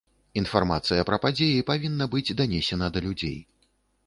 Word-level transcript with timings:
Інфармацыя 0.39 1.03
пра 1.09 1.19
падзеі 1.25 1.67
павінна 1.69 2.09
быць 2.15 2.35
данесена 2.41 2.91
да 2.97 3.05
людзей. 3.11 3.39